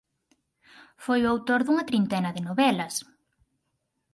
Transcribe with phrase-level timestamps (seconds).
[1.05, 2.93] Foi o autor dunha trintena de novelas.